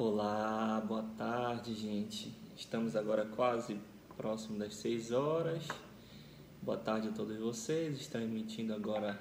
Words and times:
Olá, 0.00 0.80
boa 0.86 1.02
tarde, 1.18 1.74
gente. 1.74 2.32
Estamos 2.56 2.94
agora 2.94 3.26
quase 3.26 3.80
próximo 4.16 4.56
das 4.56 4.76
6 4.76 5.10
horas. 5.10 5.66
Boa 6.62 6.78
tarde 6.78 7.08
a 7.08 7.10
todos 7.10 7.36
vocês. 7.36 8.00
Estão 8.00 8.20
emitindo 8.20 8.72
agora 8.72 9.20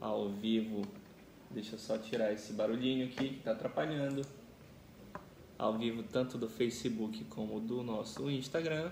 ao 0.00 0.28
vivo. 0.28 0.82
Deixa 1.48 1.76
eu 1.76 1.78
só 1.78 1.96
tirar 1.96 2.32
esse 2.32 2.52
barulhinho 2.54 3.06
aqui 3.06 3.28
que 3.28 3.38
está 3.38 3.52
atrapalhando. 3.52 4.22
Ao 5.56 5.78
vivo 5.78 6.02
tanto 6.02 6.36
do 6.36 6.48
Facebook 6.48 7.22
como 7.26 7.60
do 7.60 7.84
nosso 7.84 8.28
Instagram. 8.28 8.90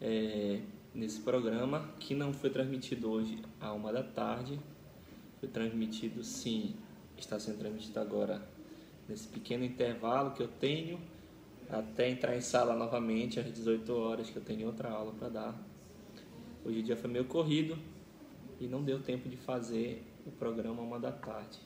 É, 0.00 0.60
nesse 0.92 1.20
programa 1.20 1.88
que 2.00 2.16
não 2.16 2.34
foi 2.34 2.50
transmitido 2.50 3.12
hoje 3.12 3.40
à 3.60 3.72
uma 3.72 3.92
da 3.92 4.02
tarde. 4.02 4.58
Foi 5.38 5.48
transmitido 5.48 6.24
sim, 6.24 6.74
está 7.16 7.38
sendo 7.38 7.58
transmitido 7.58 8.00
agora 8.00 8.42
nesse 9.12 9.28
pequeno 9.28 9.62
intervalo 9.62 10.30
que 10.30 10.42
eu 10.42 10.48
tenho 10.48 10.98
até 11.68 12.08
entrar 12.08 12.34
em 12.34 12.40
sala 12.40 12.74
novamente 12.74 13.38
às 13.38 13.44
18 13.44 13.94
horas 13.94 14.30
que 14.30 14.36
eu 14.36 14.42
tenho 14.42 14.66
outra 14.66 14.88
aula 14.88 15.12
para 15.12 15.28
dar. 15.28 15.54
Hoje 16.64 16.78
o 16.78 16.82
dia 16.82 16.96
foi 16.96 17.10
meio 17.10 17.26
corrido 17.26 17.76
e 18.58 18.66
não 18.66 18.82
deu 18.82 19.02
tempo 19.02 19.28
de 19.28 19.36
fazer 19.36 20.02
o 20.24 20.30
programa 20.30 20.80
uma 20.80 20.98
da 20.98 21.12
tarde, 21.12 21.58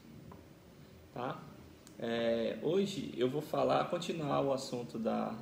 tá? 1.15 1.41
É, 2.01 2.59
hoje 2.63 3.15
eu 3.17 3.31
vou 3.31 3.41
falar, 3.41 3.89
continuar 3.91 4.41
o 4.41 4.53
assunto 4.53 4.99
da, 4.99 5.33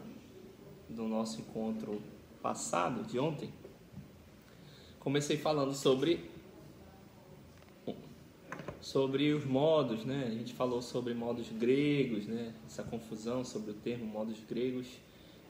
do 0.90 1.04
nosso 1.04 1.40
encontro 1.40 2.02
passado, 2.42 3.02
de 3.02 3.18
ontem. 3.18 3.50
Comecei 5.00 5.38
falando 5.38 5.72
sobre 5.72 6.30
sobre 8.84 9.32
os 9.32 9.46
modos, 9.46 10.04
né? 10.04 10.24
A 10.26 10.30
gente 10.30 10.52
falou 10.52 10.82
sobre 10.82 11.14
modos 11.14 11.48
gregos, 11.48 12.26
né? 12.26 12.52
Essa 12.66 12.82
confusão 12.82 13.42
sobre 13.42 13.70
o 13.70 13.74
termo 13.74 14.04
modos 14.04 14.36
gregos. 14.46 14.86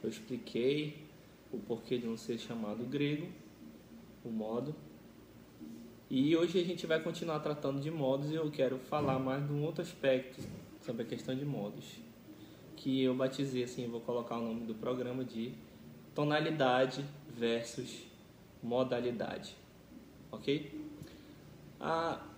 Eu 0.04 0.08
expliquei 0.08 1.04
o 1.50 1.58
porquê 1.58 1.98
de 1.98 2.06
não 2.06 2.16
ser 2.16 2.38
chamado 2.38 2.84
grego, 2.84 3.26
o 4.24 4.30
modo. 4.30 4.72
E 6.08 6.36
hoje 6.36 6.60
a 6.60 6.64
gente 6.64 6.86
vai 6.86 7.02
continuar 7.02 7.40
tratando 7.40 7.80
de 7.80 7.90
modos 7.90 8.30
e 8.30 8.36
eu 8.36 8.48
quero 8.52 8.78
falar 8.78 9.18
mais 9.18 9.44
de 9.44 9.52
um 9.52 9.64
outro 9.64 9.82
aspecto 9.82 10.40
sobre 10.80 11.02
a 11.02 11.04
questão 11.04 11.34
de 11.34 11.44
modos, 11.44 11.84
que 12.76 13.02
eu 13.02 13.16
batizei 13.16 13.64
assim, 13.64 13.88
vou 13.88 14.00
colocar 14.00 14.38
o 14.38 14.44
nome 14.44 14.64
do 14.64 14.76
programa 14.76 15.24
de 15.24 15.52
tonalidade 16.14 17.04
versus 17.36 18.04
modalidade, 18.62 19.56
ok? 20.30 20.72
A 21.80 22.33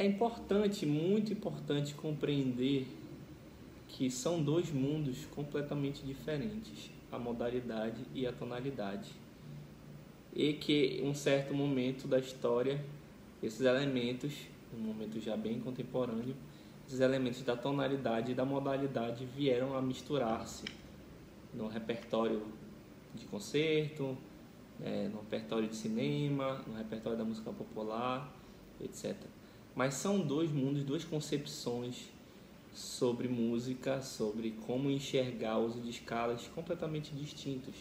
é 0.00 0.06
importante, 0.06 0.86
muito 0.86 1.30
importante 1.30 1.92
compreender 1.94 2.86
que 3.86 4.10
são 4.10 4.42
dois 4.42 4.72
mundos 4.72 5.26
completamente 5.26 6.02
diferentes, 6.02 6.90
a 7.12 7.18
modalidade 7.18 8.00
e 8.14 8.26
a 8.26 8.32
tonalidade. 8.32 9.10
E 10.34 10.54
que 10.54 11.02
em 11.02 11.06
um 11.06 11.14
certo 11.14 11.52
momento 11.52 12.08
da 12.08 12.18
história, 12.18 12.82
esses 13.42 13.60
elementos, 13.60 14.32
um 14.74 14.80
momento 14.80 15.20
já 15.20 15.36
bem 15.36 15.60
contemporâneo, 15.60 16.34
esses 16.86 17.00
elementos 17.00 17.42
da 17.42 17.54
tonalidade 17.54 18.32
e 18.32 18.34
da 18.34 18.46
modalidade 18.46 19.26
vieram 19.26 19.76
a 19.76 19.82
misturar-se 19.82 20.64
no 21.52 21.68
repertório 21.68 22.42
de 23.14 23.26
concerto, 23.26 24.16
é, 24.82 25.08
no 25.08 25.20
repertório 25.20 25.68
de 25.68 25.76
cinema, 25.76 26.64
no 26.66 26.74
repertório 26.78 27.18
da 27.18 27.24
música 27.24 27.52
popular, 27.52 28.32
etc. 28.82 29.14
Mas 29.80 29.94
são 29.94 30.20
dois 30.20 30.52
mundos, 30.52 30.84
duas 30.84 31.04
concepções 31.04 32.10
sobre 32.70 33.28
música, 33.28 34.02
sobre 34.02 34.50
como 34.66 34.90
enxergar 34.90 35.56
o 35.56 35.64
uso 35.64 35.80
de 35.80 35.88
escalas 35.88 36.46
completamente 36.48 37.14
distintos. 37.14 37.74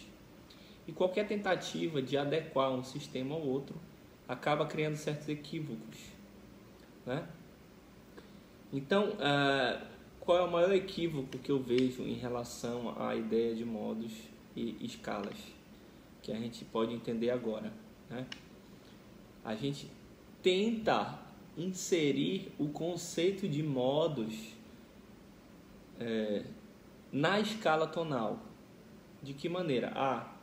E 0.87 0.93
qualquer 0.93 1.27
tentativa 1.27 2.01
de 2.01 2.15
adequar 2.15 2.71
um 2.71 2.85
sistema 2.85 3.35
ao 3.35 3.41
outro 3.41 3.75
acaba 4.29 4.65
criando 4.65 4.95
certos 4.95 5.27
equívocos. 5.27 5.97
Né? 7.05 7.27
Então, 8.71 9.09
uh, 9.09 9.85
qual 10.21 10.37
é 10.37 10.41
o 10.43 10.49
maior 10.49 10.71
equívoco 10.71 11.37
que 11.37 11.51
eu 11.51 11.61
vejo 11.61 12.03
em 12.03 12.13
relação 12.13 12.95
à 12.97 13.13
ideia 13.13 13.53
de 13.53 13.65
modos 13.65 14.13
e 14.55 14.77
escalas? 14.85 15.37
Que 16.21 16.31
a 16.31 16.39
gente 16.39 16.63
pode 16.63 16.93
entender 16.93 17.29
agora. 17.29 17.73
Né? 18.09 18.25
A 19.43 19.53
gente 19.53 19.91
tenta 20.41 21.27
inserir 21.59 22.51
o 22.57 22.69
conceito 22.69 23.47
de 23.47 23.61
modos 23.61 24.55
é, 25.99 26.43
na 27.11 27.39
escala 27.39 27.85
tonal. 27.85 28.39
De 29.21 29.33
que 29.33 29.49
maneira? 29.49 29.91
Ah, 29.93 30.33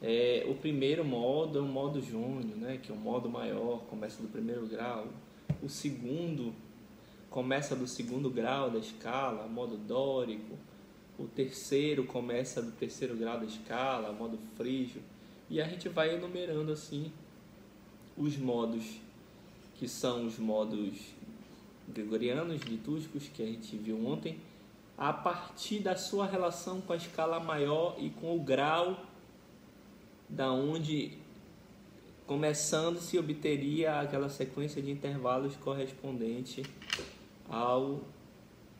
é, 0.00 0.46
o 0.48 0.54
primeiro 0.54 1.04
modo 1.04 1.58
é 1.58 1.62
o 1.62 1.66
modo 1.66 2.00
júnior, 2.00 2.56
né, 2.56 2.78
que 2.80 2.92
é 2.92 2.94
o 2.94 2.98
modo 2.98 3.28
maior, 3.28 3.80
começa 3.90 4.22
do 4.22 4.28
primeiro 4.28 4.66
grau. 4.66 5.08
O 5.60 5.68
segundo 5.68 6.54
começa 7.28 7.74
do 7.74 7.86
segundo 7.86 8.30
grau 8.30 8.70
da 8.70 8.78
escala, 8.78 9.48
modo 9.48 9.76
dórico. 9.76 10.56
O 11.18 11.26
terceiro 11.26 12.04
começa 12.04 12.62
do 12.62 12.70
terceiro 12.72 13.16
grau 13.16 13.38
da 13.38 13.46
escala, 13.46 14.12
modo 14.12 14.38
frígio. 14.56 15.02
E 15.50 15.60
a 15.60 15.68
gente 15.68 15.88
vai 15.88 16.14
enumerando 16.14 16.72
assim 16.72 17.12
os 18.16 18.36
modos 18.36 19.00
que 19.82 19.88
são 19.88 20.28
os 20.28 20.38
modos 20.38 20.94
gregorianos, 21.88 22.62
litúrgicos, 22.62 23.26
que 23.26 23.42
a 23.42 23.46
gente 23.46 23.76
viu 23.76 24.06
ontem, 24.06 24.38
a 24.96 25.12
partir 25.12 25.80
da 25.80 25.96
sua 25.96 26.24
relação 26.24 26.80
com 26.80 26.92
a 26.92 26.96
escala 26.96 27.40
maior 27.40 27.96
e 27.98 28.08
com 28.08 28.36
o 28.36 28.40
grau 28.40 29.04
da 30.28 30.52
onde 30.52 31.18
começando 32.28 33.00
se 33.00 33.18
obteria 33.18 33.98
aquela 33.98 34.28
sequência 34.28 34.80
de 34.80 34.92
intervalos 34.92 35.56
correspondente 35.56 36.62
ao 37.48 38.02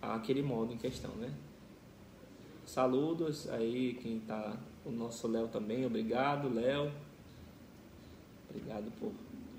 aquele 0.00 0.40
modo 0.40 0.72
em 0.72 0.78
questão, 0.78 1.10
né? 1.16 1.34
Saludos 2.64 3.50
aí 3.50 3.98
quem 4.00 4.20
tá 4.20 4.56
o 4.84 4.92
nosso 4.92 5.26
Léo 5.26 5.48
também, 5.48 5.84
obrigado, 5.84 6.48
Léo. 6.48 6.92
Obrigado 8.48 8.88
por 9.00 9.10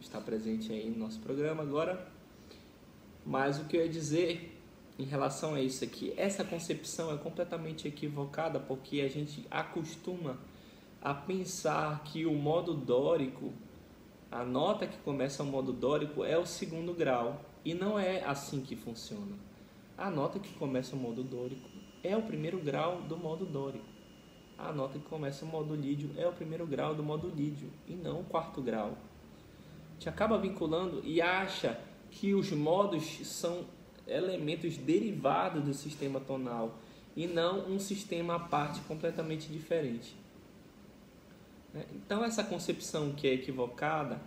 está 0.03 0.19
presente 0.19 0.71
aí 0.71 0.89
no 0.89 0.99
nosso 0.99 1.19
programa 1.19 1.63
agora. 1.63 2.07
Mas 3.25 3.59
o 3.59 3.65
que 3.65 3.77
eu 3.77 3.81
ia 3.81 3.89
dizer 3.89 4.59
em 4.99 5.05
relação 5.05 5.55
a 5.55 5.61
isso 5.61 5.83
aqui, 5.83 6.13
essa 6.17 6.43
concepção 6.43 7.11
é 7.11 7.17
completamente 7.17 7.87
equivocada 7.87 8.59
porque 8.59 9.01
a 9.01 9.09
gente 9.09 9.45
acostuma 9.49 10.37
a 11.01 11.13
pensar 11.13 12.03
que 12.03 12.25
o 12.25 12.33
modo 12.33 12.73
dórico, 12.73 13.51
a 14.31 14.43
nota 14.43 14.85
que 14.85 14.97
começa 14.99 15.41
o 15.41 15.45
modo 15.45 15.73
dórico 15.73 16.23
é 16.23 16.37
o 16.37 16.45
segundo 16.45 16.93
grau 16.93 17.41
e 17.65 17.73
não 17.73 17.97
é 17.97 18.23
assim 18.23 18.61
que 18.61 18.75
funciona. 18.75 19.35
A 19.97 20.11
nota 20.11 20.37
que 20.37 20.53
começa 20.55 20.95
o 20.95 20.99
modo 20.99 21.23
dórico 21.23 21.69
é 22.03 22.15
o 22.15 22.21
primeiro 22.21 22.59
grau 22.59 23.01
do 23.01 23.17
modo 23.17 23.45
dórico. 23.45 23.85
A 24.57 24.71
nota 24.71 24.99
que 24.99 25.05
começa 25.05 25.45
o 25.45 25.47
modo 25.47 25.75
lídio 25.75 26.11
é 26.17 26.27
o 26.27 26.33
primeiro 26.33 26.67
grau 26.67 26.93
do 26.93 27.03
modo 27.03 27.29
lídio 27.29 27.71
e 27.87 27.93
não 27.93 28.21
o 28.21 28.23
quarto 28.25 28.61
grau 28.61 28.97
gente 30.03 30.09
acaba 30.09 30.37
vinculando 30.37 31.01
e 31.05 31.21
acha 31.21 31.79
que 32.11 32.33
os 32.33 32.51
modos 32.51 33.25
são 33.25 33.65
elementos 34.05 34.75
derivados 34.75 35.63
do 35.63 35.73
sistema 35.73 36.19
tonal 36.19 36.77
e 37.15 37.25
não 37.25 37.71
um 37.71 37.79
sistema 37.79 38.35
à 38.35 38.39
parte 38.39 38.81
completamente 38.81 39.47
diferente. 39.47 40.13
Né? 41.73 41.85
Então 41.95 42.21
essa 42.23 42.43
concepção 42.43 43.13
que 43.13 43.27
é 43.27 43.33
equivocada 43.33 44.19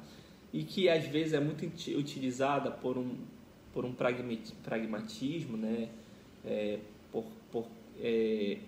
e 0.51 0.65
que 0.65 0.89
às 0.89 1.05
vezes 1.05 1.35
é 1.35 1.41
muito 1.41 1.67
utilizada 1.99 2.71
por 2.71 2.97
um, 2.97 3.15
por 3.75 3.85
um 3.85 3.93
pragmatismo, 3.93 5.59
né? 5.59 5.91
É, 6.43 6.79
por, 7.13 7.25
por 7.53 7.67
é, 8.01 8.59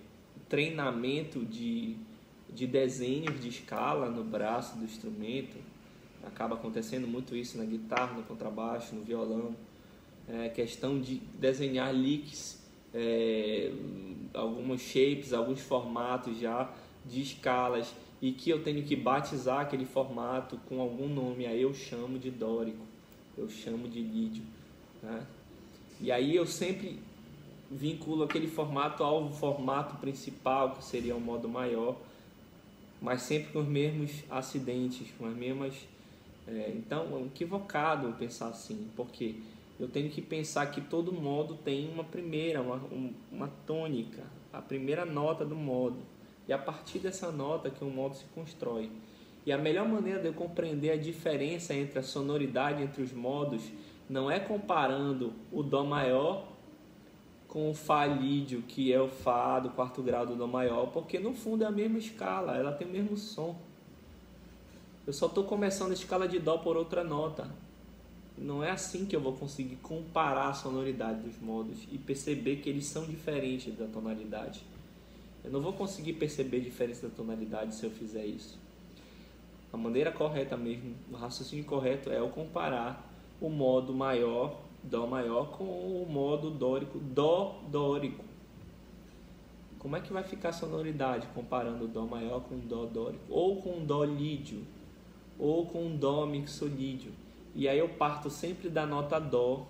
treinamento 0.49 1.45
de, 1.45 1.97
de 2.53 2.67
desenhos 2.67 3.41
de 3.41 3.49
escala 3.49 4.11
no 4.11 4.25
braço 4.25 4.77
do 4.77 4.85
instrumento, 4.85 5.57
acaba 6.25 6.55
acontecendo 6.55 7.07
muito 7.07 7.37
isso 7.37 7.59
na 7.59 7.65
guitarra, 7.65 8.15
no 8.15 8.23
contrabaixo, 8.23 8.95
no 8.95 9.03
violão. 9.03 9.55
É 10.29 10.49
questão 10.49 11.01
de 11.01 11.17
desenhar 11.39 11.95
licks, 11.95 12.63
é, 12.93 13.73
shapes, 14.79 15.33
alguns 15.33 15.61
formatos 15.61 16.39
já 16.39 16.71
de 17.05 17.23
escalas 17.23 17.95
e 18.21 18.33
que 18.33 18.51
eu 18.51 18.63
tenho 18.63 18.83
que 18.83 18.97
batizar 18.97 19.61
aquele 19.61 19.85
formato 19.85 20.59
com 20.69 20.81
algum 20.81 21.09
nome. 21.09 21.47
Aí 21.47 21.63
eu 21.63 21.73
chamo 21.73 22.19
de 22.19 22.31
dórico, 22.31 22.85
eu 23.37 23.49
chamo 23.49 23.89
de 23.89 24.03
lídio. 24.03 24.43
Né? 25.03 25.27
E 26.01 26.13
aí 26.13 26.35
eu 26.35 26.47
sempre 26.47 26.99
vinculo 27.71 28.25
aquele 28.25 28.47
formato 28.47 29.03
ao 29.03 29.31
formato 29.33 29.97
principal, 29.97 30.73
que 30.73 30.85
seria 30.85 31.15
o 31.15 31.21
modo 31.21 31.49
maior, 31.49 31.97
mas 33.01 33.23
sempre 33.23 33.53
com 33.53 33.61
os 33.61 33.69
mesmos 33.69 34.25
acidentes, 34.31 35.09
com 35.19 35.27
as 35.27 35.37
mesmas 35.37 35.75
é, 36.51 36.73
então, 36.75 37.19
é 37.19 37.27
equivocado 37.27 38.13
pensar 38.19 38.49
assim, 38.49 38.89
porque 38.97 39.37
eu 39.79 39.89
tenho 39.89 40.11
que 40.11 40.21
pensar 40.21 40.67
que 40.67 40.81
todo 40.81 41.13
modo 41.13 41.55
tem 41.55 41.89
uma 41.89 42.05
primeira, 42.05 42.61
uma, 42.61 42.81
uma 43.31 43.49
tônica, 43.67 44.23
a 44.53 44.61
primeira 44.61 45.05
nota 45.05 45.45
do 45.45 45.55
modo. 45.55 45.99
E 46.49 46.53
a 46.53 46.59
partir 46.59 46.99
dessa 46.99 47.31
nota 47.31 47.71
que 47.71 47.85
o 47.85 47.91
modo 47.91 48.17
se 48.17 48.25
constrói. 48.35 48.91
E 49.45 49.53
a 49.53 49.59
melhor 49.59 49.87
maneira 49.87 50.21
de 50.21 50.27
eu 50.27 50.33
compreender 50.33 50.91
a 50.91 50.97
diferença 50.97 51.75
entre 51.75 51.99
a 51.99 52.03
sonoridade 52.03 52.83
entre 52.83 53.03
os 53.03 53.13
modos 53.13 53.63
não 54.09 54.31
é 54.31 54.41
comparando 54.41 55.33
o 55.53 55.63
Dó 55.63 55.85
maior 55.85 56.49
com 57.47 57.71
o 57.71 57.75
Fá 57.75 58.07
lídio, 58.07 58.63
que 58.63 58.93
é 58.93 59.01
o 59.01 59.09
Fá 59.09 59.61
do 59.61 59.71
quarto 59.71 60.03
grau 60.03 60.27
do 60.27 60.35
Dó 60.35 60.47
maior, 60.47 60.87
porque 60.93 61.19
no 61.19 61.33
fundo 61.33 61.65
é 61.65 61.67
a 61.67 61.71
mesma 61.71 61.99
escala, 61.99 62.57
ela 62.57 62.73
tem 62.73 62.87
o 62.87 62.91
mesmo 62.91 63.17
som. 63.17 63.59
Eu 65.09 65.15
só 65.15 65.25
estou 65.25 65.45
começando 65.45 65.93
a 65.93 65.95
escala 65.95 66.29
de 66.29 66.39
Dó 66.39 66.59
por 66.59 66.77
outra 66.77 67.03
nota. 67.03 67.49
Não 68.37 68.63
é 68.63 68.71
assim 68.71 69.07
que 69.07 69.17
eu 69.17 69.21
vou 69.23 69.33
conseguir 69.33 69.77
comparar 69.77 70.51
a 70.51 70.53
sonoridade 70.53 71.21
dos 71.21 71.41
modos 71.41 71.79
e 71.91 71.97
perceber 71.97 72.57
que 72.57 72.69
eles 72.69 72.85
são 72.85 73.07
diferentes 73.07 73.75
da 73.75 73.87
tonalidade. 73.87 74.63
Eu 75.43 75.51
não 75.51 75.63
vou 75.63 75.73
conseguir 75.73 76.13
perceber 76.13 76.59
a 76.59 76.61
diferença 76.61 77.09
da 77.09 77.15
tonalidade 77.15 77.75
se 77.75 77.87
eu 77.87 77.91
fizer 77.91 78.27
isso. 78.27 78.59
A 79.73 79.79
maneira 79.79 80.13
correta 80.13 80.59
mesmo, 80.59 80.95
o 81.11 81.17
raciocínio 81.17 81.65
correto 81.65 82.11
é 82.11 82.19
eu 82.19 82.29
comparar 82.29 83.11
o 83.41 83.49
modo 83.49 83.95
maior, 83.95 84.61
Dó 84.83 85.07
maior, 85.07 85.53
com 85.53 85.65
o 85.65 86.07
modo 86.07 86.51
dórico, 86.51 86.99
Dó 86.99 87.63
dórico. 87.71 88.23
Como 89.79 89.97
é 89.97 90.03
que 90.03 90.13
vai 90.13 90.23
ficar 90.23 90.51
a 90.51 90.53
sonoridade 90.53 91.27
comparando 91.29 91.87
o 91.87 91.89
Dó 91.89 92.03
maior 92.03 92.43
com 92.43 92.57
o 92.57 92.59
Dó 92.59 92.85
dórico? 92.85 93.25
Ou 93.31 93.63
com 93.63 93.79
o 93.79 93.87
Dó 93.87 94.05
lídio? 94.05 94.77
Ou 95.39 95.67
com 95.67 95.87
o 95.87 95.91
Dó 95.91 96.27
mixolídio? 96.27 97.13
E 97.55 97.69
aí 97.69 97.79
eu 97.79 97.89
parto 97.89 98.29
sempre 98.31 98.69
da 98.69 98.87
nota 98.87 99.19
Dó. 99.19 99.67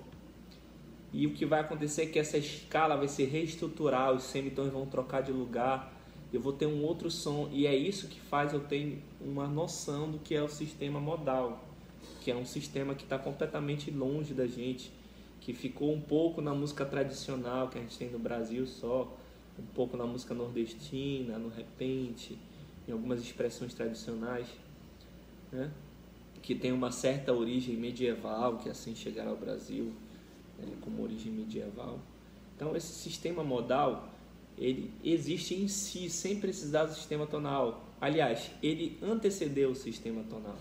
E 1.12 1.26
o 1.26 1.32
que 1.32 1.46
vai 1.46 1.60
acontecer 1.60 2.02
é 2.02 2.06
que 2.06 2.18
essa 2.18 2.36
escala 2.36 2.96
vai 2.96 3.08
se 3.08 3.24
reestruturar, 3.24 4.12
os 4.12 4.24
semitons 4.24 4.70
vão 4.70 4.86
trocar 4.86 5.22
de 5.22 5.32
lugar 5.32 5.98
eu 6.30 6.40
vou 6.40 6.52
ter 6.52 6.66
um 6.66 6.84
outro 6.84 7.10
som 7.10 7.48
e 7.50 7.66
é 7.66 7.74
isso 7.74 8.06
que 8.06 8.20
faz 8.20 8.52
eu 8.52 8.60
ter 8.60 9.02
uma 9.18 9.46
noção 9.46 10.10
do 10.10 10.18
que 10.18 10.34
é 10.34 10.42
o 10.42 10.48
sistema 10.48 11.00
modal, 11.00 11.64
que 12.20 12.30
é 12.30 12.36
um 12.36 12.44
sistema 12.44 12.94
que 12.94 13.04
está 13.04 13.18
completamente 13.18 13.90
longe 13.90 14.34
da 14.34 14.46
gente, 14.46 14.92
que 15.40 15.54
ficou 15.54 15.90
um 15.90 16.00
pouco 16.00 16.42
na 16.42 16.52
música 16.52 16.84
tradicional 16.84 17.68
que 17.68 17.78
a 17.78 17.80
gente 17.80 17.96
tem 17.96 18.10
no 18.10 18.18
Brasil 18.18 18.66
só, 18.66 19.10
um 19.58 19.64
pouco 19.74 19.96
na 19.96 20.04
música 20.04 20.34
nordestina, 20.34 21.38
no 21.38 21.48
repente, 21.48 22.38
em 22.86 22.92
algumas 22.92 23.22
expressões 23.22 23.72
tradicionais, 23.72 24.46
né? 25.52 25.70
que 26.42 26.54
tem 26.54 26.72
uma 26.72 26.90
certa 26.90 27.32
origem 27.32 27.76
medieval, 27.76 28.58
que 28.58 28.68
assim 28.68 28.94
chegaram 28.94 29.30
ao 29.32 29.36
Brasil 29.36 29.92
né? 30.58 30.66
como 30.80 31.02
origem 31.02 31.32
medieval. 31.32 31.98
Então 32.56 32.74
esse 32.76 32.92
sistema 32.92 33.44
modal 33.44 34.08
ele 34.56 34.90
existe 35.04 35.54
em 35.54 35.68
si, 35.68 36.10
sem 36.10 36.40
precisar 36.40 36.84
do 36.84 36.94
sistema 36.94 37.26
tonal. 37.26 37.84
Aliás, 38.00 38.50
ele 38.62 38.98
antecedeu 39.02 39.70
o 39.70 39.74
sistema 39.74 40.22
tonal. 40.24 40.58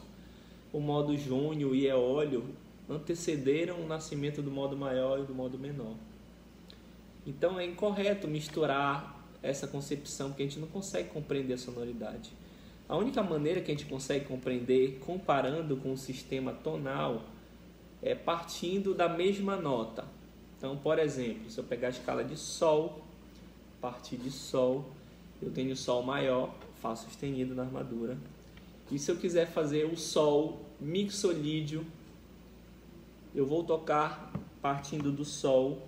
O 0.71 0.79
modo 0.79 1.17
júnior 1.17 1.75
e 1.75 1.87
eólio 1.87 2.45
antecederam 2.89 3.81
o 3.81 3.87
nascimento 3.87 4.41
do 4.41 4.51
modo 4.51 4.77
maior 4.77 5.19
e 5.19 5.23
do 5.23 5.33
modo 5.33 5.57
menor. 5.57 5.95
Então 7.25 7.59
é 7.59 7.65
incorreto 7.65 8.27
misturar 8.27 9.17
essa 9.41 9.67
concepção, 9.67 10.29
porque 10.29 10.43
a 10.43 10.45
gente 10.45 10.59
não 10.59 10.67
consegue 10.67 11.09
compreender 11.09 11.55
a 11.55 11.57
sonoridade. 11.57 12.31
A 12.89 12.95
única 12.95 13.21
maneira 13.21 13.59
que 13.61 13.71
a 13.71 13.75
gente 13.75 13.85
consegue 13.85 14.25
compreender, 14.25 14.99
comparando 15.05 15.75
com 15.77 15.91
o 15.91 15.97
sistema 15.97 16.53
tonal, 16.53 17.23
é 18.01 18.15
partindo 18.15 18.93
da 18.93 19.09
mesma 19.09 19.57
nota. 19.57 20.05
Então, 20.57 20.77
por 20.77 20.97
exemplo, 20.97 21.49
se 21.49 21.59
eu 21.59 21.63
pegar 21.63 21.87
a 21.87 21.91
escala 21.91 22.23
de 22.23 22.37
Sol, 22.37 23.01
partir 23.81 24.17
de 24.17 24.31
Sol, 24.31 24.85
eu 25.41 25.51
tenho 25.51 25.75
Sol 25.75 26.01
maior, 26.01 26.53
Fá 26.81 26.95
sustenido 26.95 27.55
na 27.55 27.63
armadura. 27.63 28.17
E 28.91 28.99
se 28.99 29.11
eu 29.11 29.17
quiser 29.17 29.47
fazer 29.47 29.85
o 29.85 29.97
Sol 29.97 30.61
mixolídio, 30.79 31.85
eu 33.33 33.45
vou 33.45 33.63
tocar 33.63 34.31
partindo 34.61 35.11
do 35.11 35.25
Sol 35.25 35.87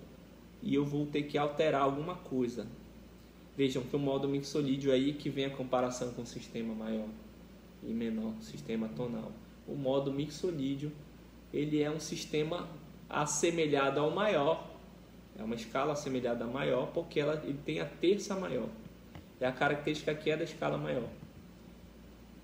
e 0.62 0.74
eu 0.74 0.84
vou 0.84 1.06
ter 1.06 1.22
que 1.22 1.38
alterar 1.38 1.82
alguma 1.82 2.16
coisa. 2.16 2.66
Vejam 3.56 3.82
que 3.82 3.94
o 3.94 3.98
modo 3.98 4.28
mixolídio 4.28 4.92
aí 4.92 5.12
que 5.12 5.28
vem 5.28 5.46
a 5.46 5.50
comparação 5.50 6.12
com 6.12 6.22
o 6.22 6.26
sistema 6.26 6.74
maior 6.74 7.08
e 7.82 7.92
menor, 7.92 8.32
sistema 8.40 8.88
tonal. 8.88 9.32
O 9.66 9.74
modo 9.74 10.12
mixolídio, 10.12 10.92
ele 11.52 11.82
é 11.82 11.90
um 11.90 12.00
sistema 12.00 12.68
assemelhado 13.08 14.00
ao 14.00 14.10
maior, 14.10 14.68
é 15.38 15.42
uma 15.42 15.54
escala 15.54 15.92
assemelhada 15.92 16.44
à 16.44 16.46
maior 16.46 16.90
porque 16.92 17.20
ela, 17.20 17.40
ele 17.44 17.58
tem 17.64 17.80
a 17.80 17.86
terça 17.86 18.34
maior. 18.36 18.68
É 19.40 19.46
a 19.46 19.52
característica 19.52 20.14
que 20.14 20.30
é 20.30 20.36
da 20.36 20.44
escala 20.44 20.76
maior. 20.76 21.08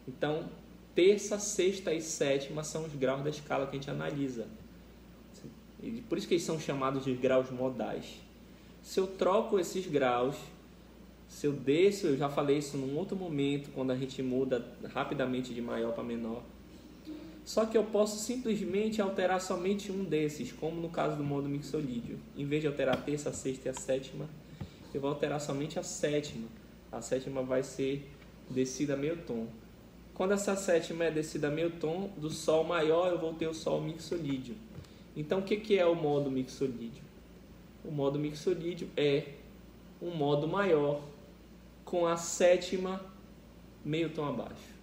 Então, 0.09 0.49
terça, 0.95 1.39
sexta 1.39 1.93
e 1.93 2.01
sétima 2.01 2.65
são 2.65 2.85
os 2.85 2.95
graus 2.95 3.23
da 3.23 3.31
escala 3.31 3.67
que 3.67 3.77
a 3.77 3.79
gente 3.79 3.91
analisa. 3.91 4.47
Por 6.09 6.17
isso 6.17 6.27
que 6.27 6.35
eles 6.35 6.45
são 6.45 6.59
chamados 6.59 7.05
de 7.05 7.15
graus 7.15 7.51
modais. 7.51 8.19
Se 8.83 8.99
eu 8.99 9.07
troco 9.07 9.59
esses 9.59 9.87
graus, 9.87 10.37
se 11.29 11.47
eu 11.47 11.53
desço, 11.53 12.09
eu 12.09 12.17
já 12.17 12.29
falei 12.29 12.59
isso 12.59 12.77
num 12.77 12.97
outro 12.97 13.17
momento, 13.17 13.71
quando 13.75 13.91
a 13.91 13.97
gente 13.97 14.23
muda 14.23 14.65
rapidamente 14.93 15.53
de 15.53 15.61
maior 15.61 15.93
para 15.93 16.05
menor 16.05 16.43
só 17.47 17.65
que 17.65 17.79
eu 17.79 17.85
posso 17.85 18.19
simplesmente 18.19 19.01
alterar 19.01 19.41
somente 19.41 19.93
um 19.93 20.03
desses, 20.03 20.51
como 20.51 20.81
no 20.81 20.89
caso 20.89 21.17
do 21.17 21.23
modo 21.23 21.49
mixolídio. 21.49 22.19
Em 22.37 22.45
vez 22.45 22.61
de 22.61 22.67
alterar 22.67 22.97
a 22.97 23.01
terça, 23.01 23.31
a 23.31 23.33
sexta 23.33 23.69
e 23.69 23.71
a 23.71 23.75
sétima, 23.75 24.29
eu 24.93 25.01
vou 25.01 25.11
alterar 25.11 25.41
somente 25.41 25.79
a 25.79 25.83
sétima. 25.85 26.49
A 26.91 27.01
sétima 27.01 27.45
vai 27.45 27.63
ser 27.63 28.11
descida 28.51 28.97
meio 28.97 29.19
tom. 29.19 29.47
Quando 30.13 30.33
essa 30.33 30.57
sétima 30.57 31.05
é 31.05 31.11
descida 31.13 31.49
meio 31.49 31.71
tom, 31.71 32.11
do 32.17 32.31
Sol 32.31 32.65
maior 32.65 33.13
eu 33.13 33.19
vou 33.21 33.33
ter 33.33 33.47
o 33.47 33.55
Sol 33.55 33.81
mixolídio. 33.81 34.57
Então 35.17 35.39
o 35.39 35.43
que 35.43 35.79
é 35.79 35.87
o 35.87 35.95
modo 35.95 36.29
mixolídio? 36.29 37.05
O 37.85 37.93
modo 37.93 38.19
mixolídio 38.19 38.89
é 38.97 39.23
um 40.03 40.11
modo 40.11 40.49
maior 40.49 41.01
com 41.87 42.07
a 42.07 42.19
sétima 42.19 43.01
meio 43.83 44.11
tom 44.11 44.27
abaixo 44.27 44.77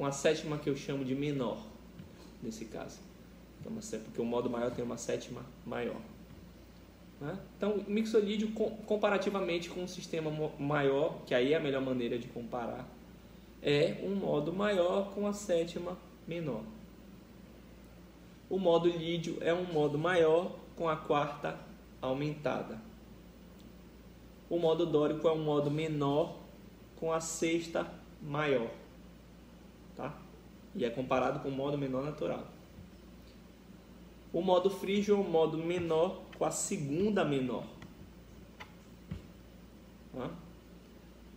com 0.00 0.06
a 0.06 0.12
sétima 0.12 0.56
que 0.56 0.70
eu 0.70 0.74
chamo 0.74 1.04
de 1.04 1.14
menor, 1.14 1.58
nesse 2.42 2.64
caso. 2.64 2.98
Então, 3.60 3.70
porque 4.02 4.18
o 4.18 4.24
modo 4.24 4.48
maior 4.48 4.70
tem 4.70 4.82
uma 4.82 4.96
sétima 4.96 5.44
maior. 5.66 6.00
Né? 7.20 7.38
Então, 7.58 7.84
mixolídio, 7.86 8.50
comparativamente 8.86 9.68
com 9.68 9.82
um 9.82 9.86
sistema 9.86 10.30
maior, 10.58 11.20
que 11.26 11.34
aí 11.34 11.52
é 11.52 11.56
a 11.58 11.60
melhor 11.60 11.82
maneira 11.82 12.18
de 12.18 12.28
comparar, 12.28 12.88
é 13.62 13.98
um 14.02 14.14
modo 14.14 14.54
maior 14.54 15.12
com 15.12 15.26
a 15.26 15.34
sétima 15.34 15.98
menor. 16.26 16.62
O 18.48 18.58
modo 18.58 18.88
lídio 18.88 19.36
é 19.42 19.52
um 19.52 19.70
modo 19.70 19.98
maior 19.98 20.56
com 20.76 20.88
a 20.88 20.96
quarta 20.96 21.58
aumentada. 22.00 22.80
O 24.50 24.58
modo 24.58 24.84
dórico 24.84 25.26
é 25.26 25.32
um 25.32 25.42
modo 25.42 25.70
menor 25.70 26.36
com 26.98 27.10
a 27.12 27.20
sexta 27.20 27.90
maior 28.20 28.68
tá? 30.00 30.14
E 30.74 30.84
é 30.84 30.90
comparado 30.90 31.40
com 31.40 31.48
o 31.48 31.52
modo 31.52 31.76
menor 31.76 32.02
natural. 32.02 32.44
O 34.32 34.40
modo 34.40 34.70
frígio 34.70 35.16
é 35.16 35.18
o 35.18 35.24
modo 35.24 35.58
menor 35.58 36.22
com 36.38 36.44
a 36.44 36.50
segunda 36.50 37.24
menor. 37.24 37.64
Tá? 40.12 40.30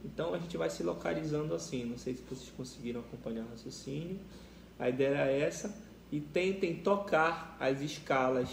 Então 0.06 0.34
a 0.34 0.38
gente 0.38 0.56
vai 0.56 0.70
se 0.70 0.84
localizando 0.84 1.56
assim. 1.56 1.84
Não 1.86 1.98
sei 1.98 2.14
se 2.14 2.22
vocês 2.22 2.52
conseguiram 2.56 3.02
acompanhar 3.02 3.44
o 3.44 3.50
raciocínio. 3.50 4.20
A 4.78 4.90
ideia 4.90 5.26
é 5.26 5.42
essa. 5.42 5.76
E 6.12 6.20
tentem 6.20 6.76
tocar 6.76 7.58
as 7.60 7.82
escalas 7.82 8.50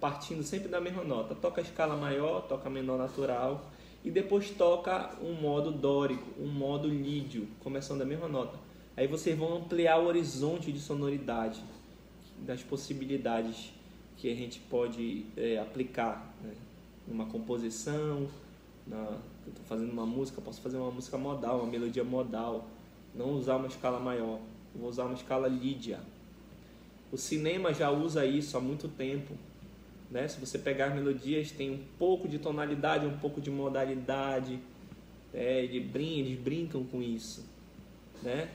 partindo 0.00 0.44
sempre 0.44 0.68
da 0.68 0.80
mesma 0.80 1.02
nota. 1.02 1.34
Toca 1.34 1.60
a 1.60 1.64
escala 1.64 1.96
maior, 1.96 2.42
toca 2.42 2.68
a 2.68 2.70
menor 2.70 2.96
natural. 2.96 3.71
E 4.04 4.10
depois 4.10 4.50
toca 4.50 5.14
um 5.22 5.32
modo 5.34 5.70
dórico, 5.70 6.24
um 6.40 6.48
modo 6.48 6.88
lídio, 6.88 7.46
começando 7.60 8.00
da 8.00 8.04
mesma 8.04 8.28
nota. 8.28 8.58
Aí 8.96 9.06
vocês 9.06 9.38
vão 9.38 9.56
ampliar 9.56 9.98
o 9.98 10.06
horizonte 10.06 10.72
de 10.72 10.80
sonoridade, 10.80 11.62
das 12.38 12.62
possibilidades 12.62 13.72
que 14.16 14.30
a 14.30 14.34
gente 14.34 14.58
pode 14.60 15.24
é, 15.36 15.58
aplicar 15.58 16.34
né? 16.42 16.52
numa 17.06 17.26
composição, 17.26 18.28
na, 18.86 19.18
estou 19.46 19.64
fazendo 19.64 19.92
uma 19.92 20.06
música, 20.06 20.40
posso 20.40 20.60
fazer 20.60 20.76
uma 20.76 20.90
música 20.90 21.16
modal, 21.16 21.60
uma 21.60 21.70
melodia 21.70 22.04
modal, 22.04 22.66
não 23.14 23.32
usar 23.32 23.56
uma 23.56 23.66
escala 23.66 23.98
maior, 23.98 24.40
vou 24.74 24.88
usar 24.88 25.04
uma 25.04 25.14
escala 25.14 25.48
lídia. 25.48 26.00
O 27.10 27.16
cinema 27.16 27.72
já 27.72 27.90
usa 27.90 28.24
isso 28.24 28.56
há 28.56 28.60
muito 28.60 28.88
tempo. 28.88 29.34
Né? 30.12 30.28
Se 30.28 30.38
você 30.38 30.58
pegar 30.58 30.88
as 30.88 30.94
melodias, 30.94 31.50
tem 31.50 31.70
um 31.70 31.80
pouco 31.98 32.28
de 32.28 32.38
tonalidade, 32.38 33.06
um 33.06 33.16
pouco 33.16 33.40
de 33.40 33.50
modalidade, 33.50 34.60
é, 35.32 35.64
eles 35.64 36.38
brincam 36.38 36.84
com 36.84 37.02
isso. 37.02 37.48
Né? 38.22 38.50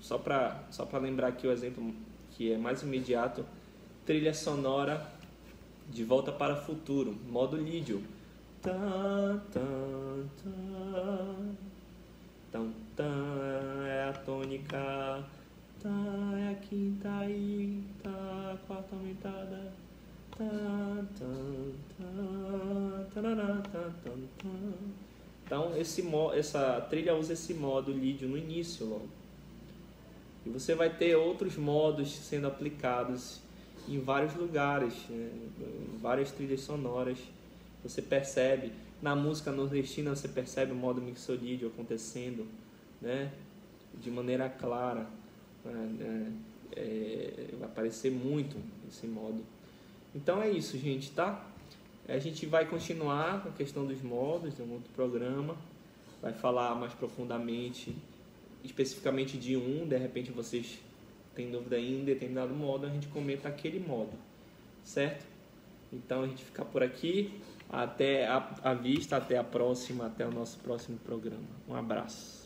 Só 0.00 0.16
para 0.16 0.62
só 0.70 0.88
lembrar 0.98 1.28
aqui 1.28 1.46
o 1.46 1.52
exemplo 1.52 1.92
que 2.30 2.52
é 2.52 2.56
mais 2.56 2.82
imediato, 2.82 3.44
trilha 4.06 4.32
sonora 4.32 5.12
de 5.90 6.04
Volta 6.04 6.30
para 6.30 6.54
o 6.54 6.64
Futuro, 6.64 7.18
modo 7.28 7.56
lídio. 7.56 8.02
Tá, 8.62 9.40
tá, 9.52 9.60
tá. 10.44 11.60
Tá 12.96 13.04
é 13.86 14.08
a 14.08 14.12
tônica, 14.12 15.24
tá 15.82 15.90
é 16.38 16.52
a 16.52 16.54
quinta 16.56 17.08
e 17.26 17.82
tá 18.02 18.10
a 18.10 18.66
quarta 18.66 18.94
aumentada. 18.94 19.72
Então, 25.44 25.76
esse, 25.76 26.02
essa 26.34 26.80
trilha 26.88 27.14
usa 27.14 27.34
esse 27.34 27.52
modo 27.52 27.92
lídio 27.92 28.28
no 28.28 28.38
início 28.38 28.86
logo. 28.86 29.08
E 30.46 30.48
você 30.48 30.74
vai 30.74 30.88
ter 30.88 31.16
outros 31.16 31.56
modos 31.56 32.10
sendo 32.10 32.46
aplicados 32.46 33.40
em 33.88 34.00
vários 34.00 34.34
lugares, 34.34 34.94
né? 35.10 35.30
várias 36.00 36.30
trilhas 36.30 36.60
sonoras. 36.60 37.18
Você 37.82 38.00
percebe, 38.00 38.72
na 39.02 39.14
música 39.14 39.50
nordestina 39.52 40.14
você 40.14 40.28
percebe 40.28 40.72
o 40.72 40.76
modo 40.76 41.00
mixolídio 41.00 41.68
acontecendo, 41.68 42.46
né? 43.00 43.30
De 44.00 44.10
maneira 44.10 44.48
clara. 44.48 45.06
Né? 45.64 46.32
É, 46.76 47.48
vai 47.58 47.68
aparecer 47.68 48.10
muito 48.10 48.56
esse 48.88 49.06
modo. 49.06 49.44
Então 50.14 50.42
é 50.42 50.50
isso, 50.50 50.76
gente, 50.78 51.10
tá? 51.12 51.44
A 52.08 52.18
gente 52.18 52.44
vai 52.44 52.66
continuar 52.66 53.42
com 53.42 53.50
a 53.50 53.52
questão 53.52 53.86
dos 53.86 54.02
modos 54.02 54.58
em 54.58 54.62
um 54.62 54.72
outro 54.72 54.90
programa. 54.94 55.56
Vai 56.20 56.32
falar 56.32 56.74
mais 56.74 56.92
profundamente, 56.92 57.94
especificamente 58.64 59.38
de 59.38 59.56
um. 59.56 59.86
De 59.86 59.96
repente 59.96 60.32
vocês 60.32 60.80
têm 61.34 61.50
dúvida 61.50 61.78
em 61.78 62.04
determinado 62.04 62.52
modo, 62.52 62.86
a 62.86 62.90
gente 62.90 63.06
comenta 63.08 63.48
aquele 63.48 63.78
modo, 63.78 64.12
certo? 64.84 65.24
Então 65.92 66.22
a 66.22 66.26
gente 66.26 66.44
fica 66.44 66.64
por 66.64 66.82
aqui. 66.82 67.40
Até 67.72 68.26
a, 68.26 68.52
a 68.64 68.74
vista, 68.74 69.16
até 69.16 69.38
a 69.38 69.44
próxima, 69.44 70.06
até 70.06 70.26
o 70.26 70.32
nosso 70.32 70.58
próximo 70.58 70.98
programa. 70.98 71.46
Um 71.68 71.76
abraço. 71.76 72.39